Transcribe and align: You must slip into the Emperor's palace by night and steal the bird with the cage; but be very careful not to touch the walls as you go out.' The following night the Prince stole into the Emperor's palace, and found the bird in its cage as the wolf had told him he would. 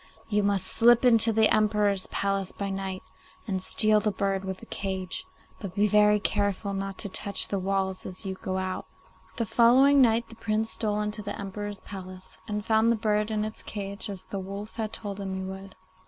You 0.29 0.41
must 0.41 0.65
slip 0.65 1.05
into 1.05 1.31
the 1.31 1.53
Emperor's 1.53 2.07
palace 2.07 2.51
by 2.51 2.71
night 2.71 3.03
and 3.47 3.61
steal 3.61 3.99
the 3.99 4.09
bird 4.09 4.43
with 4.43 4.57
the 4.57 4.65
cage; 4.65 5.27
but 5.59 5.75
be 5.75 5.85
very 5.87 6.19
careful 6.19 6.73
not 6.73 6.97
to 6.97 7.07
touch 7.09 7.47
the 7.49 7.59
walls 7.59 8.03
as 8.07 8.25
you 8.25 8.33
go 8.33 8.57
out.' 8.57 8.87
The 9.37 9.45
following 9.45 10.01
night 10.01 10.27
the 10.27 10.35
Prince 10.35 10.71
stole 10.71 11.01
into 11.01 11.21
the 11.21 11.39
Emperor's 11.39 11.81
palace, 11.81 12.39
and 12.47 12.65
found 12.65 12.91
the 12.91 12.95
bird 12.95 13.29
in 13.29 13.45
its 13.45 13.61
cage 13.61 14.09
as 14.09 14.23
the 14.23 14.39
wolf 14.39 14.77
had 14.77 14.91
told 14.91 15.19
him 15.19 15.35
he 15.35 15.43
would. 15.43 15.75